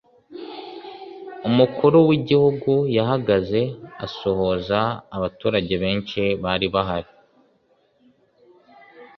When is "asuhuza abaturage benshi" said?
4.05-6.21